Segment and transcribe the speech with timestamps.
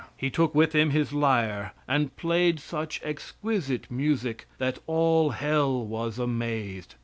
[0.17, 6.17] He took with him his lyre, and played such exquisite music that all hell was
[6.17, 6.95] amazed.